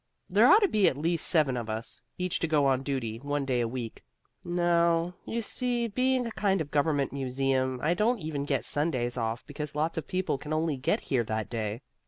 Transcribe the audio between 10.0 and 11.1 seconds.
people can only get